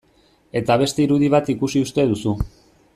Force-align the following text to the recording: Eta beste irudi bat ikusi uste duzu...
Eta 0.61 0.77
beste 0.83 1.03
irudi 1.05 1.29
bat 1.35 1.51
ikusi 1.57 1.83
uste 1.89 2.07
duzu... 2.15 2.35